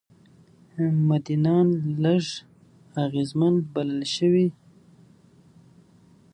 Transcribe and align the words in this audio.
مدیران 1.07 1.67
لږ 2.03 2.25
اغېزمن 3.03 3.53
بلل 3.73 4.01
شوي. 4.15 4.47